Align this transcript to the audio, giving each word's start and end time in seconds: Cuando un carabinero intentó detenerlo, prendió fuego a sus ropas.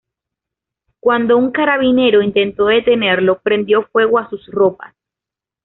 Cuando 0.99 1.37
un 1.37 1.51
carabinero 1.51 2.23
intentó 2.23 2.65
detenerlo, 2.65 3.39
prendió 3.43 3.83
fuego 3.83 4.17
a 4.17 4.27
sus 4.31 4.47
ropas. 4.47 4.95